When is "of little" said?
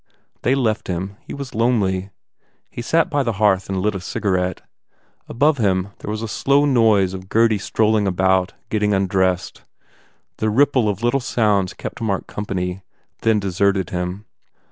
10.89-11.19